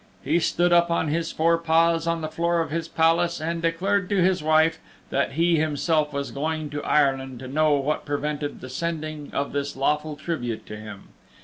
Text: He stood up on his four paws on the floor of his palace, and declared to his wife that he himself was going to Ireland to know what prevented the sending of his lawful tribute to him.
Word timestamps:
He 0.23 0.39
stood 0.39 0.73
up 0.73 0.89
on 0.89 1.09
his 1.09 1.31
four 1.31 1.59
paws 1.59 2.07
on 2.07 2.21
the 2.21 2.27
floor 2.27 2.59
of 2.59 2.71
his 2.71 2.87
palace, 2.87 3.39
and 3.39 3.61
declared 3.61 4.09
to 4.09 4.19
his 4.23 4.41
wife 4.41 4.79
that 5.11 5.33
he 5.33 5.59
himself 5.59 6.11
was 6.11 6.31
going 6.31 6.71
to 6.71 6.81
Ireland 6.83 7.37
to 7.37 7.47
know 7.47 7.73
what 7.73 8.03
prevented 8.03 8.61
the 8.61 8.69
sending 8.71 9.29
of 9.31 9.53
his 9.53 9.77
lawful 9.77 10.15
tribute 10.15 10.65
to 10.65 10.75
him. 10.75 11.09